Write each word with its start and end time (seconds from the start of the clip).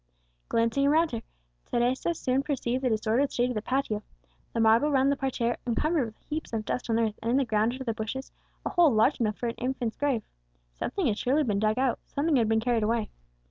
Glancing 0.49 0.87
around 0.87 1.11
her, 1.11 1.21
Teresa 1.69 2.15
soon 2.15 2.41
perceived 2.41 2.83
the 2.83 2.89
disordered 2.89 3.31
state 3.31 3.49
of 3.49 3.53
the 3.53 3.61
patio; 3.61 4.01
the 4.51 4.59
marble 4.59 4.89
round 4.91 5.11
the 5.11 5.15
parterre 5.15 5.59
encumbered 5.67 6.07
with 6.07 6.17
heaps 6.27 6.53
of 6.53 6.65
dust 6.65 6.89
and 6.89 6.97
earth, 6.99 7.19
and 7.21 7.29
in 7.29 7.37
the 7.37 7.45
ground 7.45 7.73
under 7.73 7.83
the 7.83 7.93
bushes 7.93 8.31
a 8.65 8.69
hole 8.69 8.91
large 8.91 9.19
enough 9.19 9.37
for 9.37 9.45
an 9.47 9.55
infant's 9.59 9.97
grave. 9.97 10.23
Something 10.73 11.05
had 11.05 11.19
surely 11.19 11.43
been 11.43 11.59
dug 11.59 11.77
out, 11.77 11.99
something 12.07 12.35
had 12.37 12.49
been 12.49 12.59
carried 12.59 12.81
away. 12.81 13.11